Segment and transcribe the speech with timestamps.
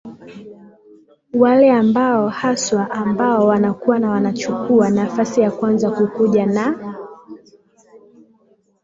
[1.33, 6.95] wale ambao haswa ambao wanakuwa na wanachukuwa nafasi ya kwanza kukuja naa